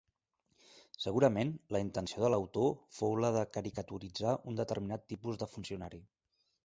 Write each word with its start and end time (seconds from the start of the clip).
Segurament 1.03 1.51
la 1.75 1.81
intenció 1.83 2.23
de 2.25 2.31
l'autor 2.35 2.73
fou 3.01 3.13
la 3.25 3.31
de 3.37 3.43
caricaturitzar 3.59 4.33
un 4.53 4.59
determinat 4.63 5.05
tipus 5.13 5.39
de 5.45 5.51
funcionari. 5.57 6.03